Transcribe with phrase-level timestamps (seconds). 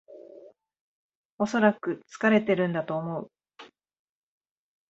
[1.37, 3.31] おそらく疲れてるんだと思う